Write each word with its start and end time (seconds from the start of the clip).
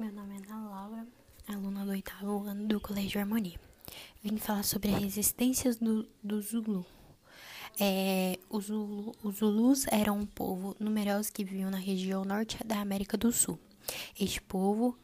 Meu 0.00 0.10
nome 0.12 0.34
é 0.34 0.50
Ana 0.50 0.70
Laura, 0.70 1.06
aluna 1.46 1.84
do 1.84 1.90
oitavo 1.90 2.44
ano 2.44 2.66
do 2.66 2.80
Colégio 2.80 3.20
Harmonia. 3.20 3.60
Vim 4.24 4.38
falar 4.38 4.62
sobre 4.62 4.88
as 4.94 5.02
resistências 5.02 5.76
do, 5.76 6.08
do 6.24 6.40
Zulu. 6.40 6.86
É, 7.78 8.38
os, 8.48 8.68
Zulu. 8.68 9.14
Os 9.22 9.36
Zulus 9.36 9.86
eram 9.88 10.20
um 10.20 10.24
povo 10.24 10.74
numeroso 10.80 11.30
que 11.30 11.44
viviam 11.44 11.70
na 11.70 11.76
região 11.76 12.24
norte 12.24 12.56
da 12.64 12.80
América 12.80 13.18
do 13.18 13.30
Sul. 13.30 13.58
Este 14.18 14.40
povo 14.40 14.96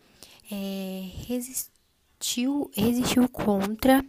é, 0.51 1.11
resistiu, 1.27 2.71
resistiu 2.75 3.29
contra 3.29 4.03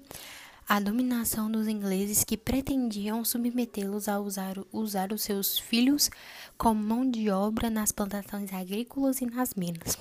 a 0.70 0.80
dominação 0.80 1.52
dos 1.52 1.68
ingleses 1.68 2.24
que 2.24 2.38
pretendiam 2.38 3.26
submetê-los 3.26 4.08
a 4.08 4.22
usar, 4.22 4.56
usar 4.72 5.12
os 5.12 5.22
seus 5.22 5.60
filhos 5.60 6.10
como 6.58 6.82
mão 6.82 7.12
de 7.12 7.30
obra 7.30 7.70
nas 7.70 7.92
plantações 7.92 8.54
agrícolas 8.54 9.20
e 9.20 9.26
nas 9.26 9.54
minas. 9.54 9.98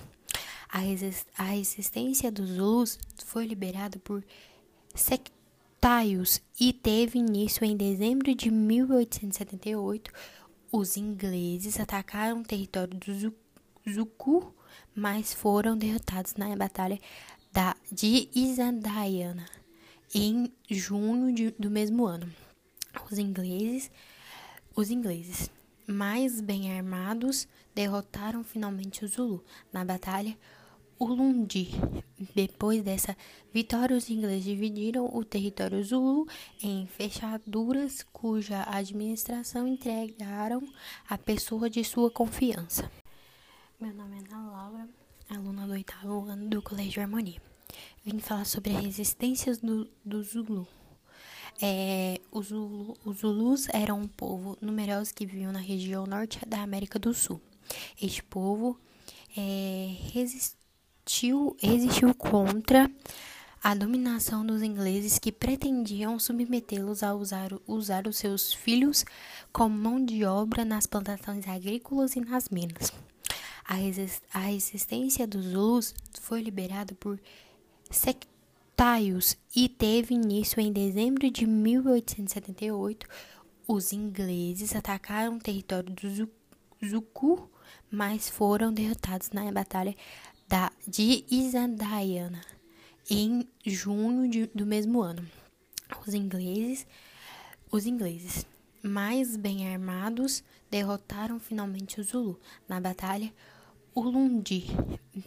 A, 1.38 1.44
resistência 1.44 2.30
dos 2.30 2.50
Zulus 2.50 2.98
foi 3.24 3.46
liberada 3.46 3.98
por 3.98 4.22
sectários 4.94 6.42
e 6.60 6.70
teve 6.70 7.18
início 7.18 7.64
em 7.64 7.74
dezembro 7.74 8.34
de 8.34 8.50
1878. 8.50 10.12
Os 10.70 10.98
ingleses 10.98 11.80
atacaram 11.80 12.40
o 12.40 12.44
território 12.44 12.94
do 12.94 13.34
Zuku, 13.90 14.54
mas 14.94 15.32
foram 15.32 15.78
derrotados 15.78 16.34
na 16.34 16.54
batalha 16.54 17.00
da, 17.50 17.74
de 17.90 18.28
Isandaiana 18.34 19.46
em 20.14 20.52
junho 20.68 21.34
de, 21.34 21.52
do 21.52 21.70
mesmo 21.70 22.04
ano. 22.04 22.30
Os 23.10 23.16
ingleses, 23.16 23.90
os 24.74 24.90
ingleses 24.90 25.50
mais 25.86 26.38
bem 26.38 26.76
armados 26.76 27.48
derrotaram 27.74 28.44
finalmente 28.44 29.06
os 29.06 29.12
Zulu 29.12 29.42
na 29.72 29.82
batalha 29.82 30.36
Ulundi. 30.98 31.70
Depois 32.34 32.82
dessa 32.82 33.16
vitória, 33.52 33.96
os 33.96 34.08
ingleses 34.08 34.44
dividiram 34.44 35.10
o 35.14 35.24
território 35.24 35.82
Zulu 35.84 36.26
em 36.62 36.86
fechaduras 36.86 38.02
cuja 38.12 38.64
administração 38.66 39.68
entregaram 39.68 40.62
a 41.08 41.18
pessoa 41.18 41.68
de 41.68 41.84
sua 41.84 42.10
confiança. 42.10 42.90
Meu 43.78 43.92
nome 43.92 44.16
é 44.16 44.34
Ana 44.34 44.50
Laura, 44.50 44.88
aluna 45.28 45.66
do 45.66 45.72
oitavo 45.72 46.24
ano 46.28 46.48
do 46.48 46.62
Colégio 46.62 47.02
Harmonia. 47.02 47.40
Vim 48.04 48.18
falar 48.18 48.46
sobre 48.46 48.74
as 48.74 48.82
resistências 48.82 49.58
do, 49.58 49.88
do 50.04 50.22
Zulu. 50.22 50.66
É, 51.60 52.20
os, 52.30 52.48
Zulu, 52.48 52.96
os 53.04 53.18
Zulus 53.18 53.68
eram 53.68 54.00
um 54.00 54.08
povo 54.08 54.56
numeroso 54.60 55.14
que 55.14 55.26
viviam 55.26 55.52
na 55.52 55.58
região 55.58 56.06
norte 56.06 56.38
da 56.46 56.62
América 56.62 56.98
do 56.98 57.12
Sul. 57.12 57.40
Este 58.00 58.22
povo 58.22 58.78
é, 59.36 59.94
resistiu, 60.12 60.65
resistiu 61.60 62.14
contra 62.14 62.90
a 63.62 63.74
dominação 63.74 64.44
dos 64.44 64.62
ingleses 64.62 65.18
que 65.18 65.32
pretendiam 65.32 66.18
submetê-los 66.18 67.02
a 67.02 67.14
usar, 67.14 67.50
usar 67.66 68.06
os 68.06 68.16
seus 68.16 68.52
filhos 68.52 69.04
como 69.52 69.76
mão 69.76 70.04
de 70.04 70.24
obra 70.24 70.64
nas 70.64 70.86
plantações 70.86 71.46
agrícolas 71.48 72.16
e 72.16 72.20
nas 72.20 72.48
minas. 72.48 72.92
A, 73.64 73.74
resist, 73.74 74.22
a 74.32 74.40
resistência 74.40 75.26
dos 75.26 75.46
Zulus 75.46 75.94
foi 76.20 76.40
liberada 76.42 76.94
por 76.94 77.20
sectários 77.90 79.36
e 79.54 79.68
teve 79.68 80.14
início 80.14 80.60
em 80.60 80.72
dezembro 80.72 81.30
de 81.30 81.46
1878. 81.46 83.06
Os 83.66 83.92
ingleses 83.92 84.76
atacaram 84.76 85.36
o 85.36 85.40
território 85.40 85.90
do 85.90 86.30
Zuku, 86.88 87.50
mas 87.90 88.28
foram 88.28 88.72
derrotados 88.72 89.30
na 89.30 89.50
batalha 89.50 89.96
da, 90.48 90.70
de 90.86 91.24
Isandaiana 91.30 92.42
em 93.08 93.48
junho 93.64 94.28
de, 94.28 94.46
do 94.54 94.66
mesmo 94.66 95.00
ano. 95.00 95.26
Os 96.06 96.14
ingleses, 96.14 96.86
os 97.70 97.86
ingleses 97.86 98.46
mais 98.82 99.36
bem 99.36 99.72
armados 99.72 100.42
derrotaram 100.70 101.38
finalmente 101.38 102.00
os 102.00 102.08
Zulu 102.08 102.38
na 102.68 102.80
batalha 102.80 103.32
Ulundi. 103.94 104.66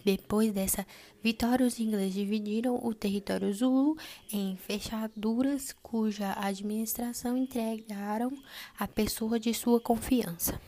Depois 0.04 0.52
dessa 0.52 0.86
vitória, 1.22 1.66
os 1.66 1.80
ingleses 1.80 2.14
dividiram 2.14 2.78
o 2.82 2.94
território 2.94 3.52
Zulu 3.52 3.96
em 4.32 4.56
fechaduras 4.56 5.74
cuja 5.82 6.32
administração 6.38 7.36
entregaram 7.36 8.32
a 8.78 8.86
pessoa 8.86 9.40
de 9.40 9.52
sua 9.52 9.80
confiança. 9.80 10.58